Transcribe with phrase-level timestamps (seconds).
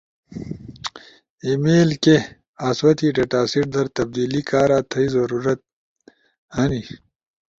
[1.43, 2.17] ای میل کے؟
[2.67, 5.59] آسو تی ڈیٹاسیٹ در تبدیلی کارا تھئی ضرورت
[6.57, 6.81] اینی،